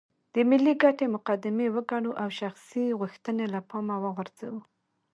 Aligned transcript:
د 0.33 0.35
ملي 0.49 0.73
ګټې 0.83 1.05
مقدمې 1.15 1.67
وګڼو 1.75 2.11
او 2.21 2.29
شخصي 2.39 2.85
غوښتنې 2.99 3.45
له 3.53 3.59
پامه 3.69 3.95
وغورځوو. 4.03 4.59